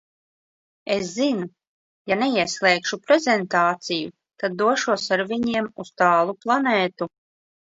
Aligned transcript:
Es 0.93 1.09
zinu– 1.17 1.49
ja 2.11 2.17
neieslēgšu 2.21 2.99
prezentāciju, 3.11 4.09
tad 4.45 4.57
došos 4.63 5.07
ar 5.19 5.25
viņiem 5.35 5.71
uz 5.85 5.93
tālu 6.05 6.37
planētu. 6.47 7.11